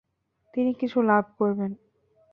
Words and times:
তিনি 0.53 0.71
কিছু 0.73 0.97
লাভ 1.01 1.25
করবেন। 1.37 1.71